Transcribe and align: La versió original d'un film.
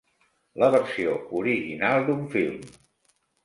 La 0.63 0.69
versió 0.75 1.13
original 1.43 2.09
d'un 2.11 2.27
film. 2.37 2.61